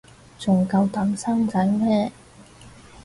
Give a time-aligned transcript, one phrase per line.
[0.39, 2.11] 仲夠膽生仔咩